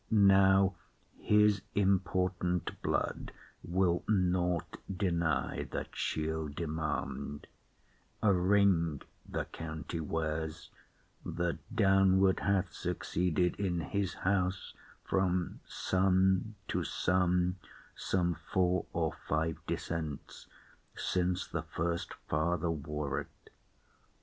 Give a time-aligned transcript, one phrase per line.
[0.09, 0.73] Now
[1.19, 3.31] his important blood
[3.63, 7.45] will naught deny That she'll demand;
[8.23, 10.71] a ring the county wears,
[11.23, 14.73] That downward hath succeeded in his house
[15.05, 17.57] From son to son,
[17.95, 20.47] some four or five descents
[20.95, 23.49] Since the first father wore it.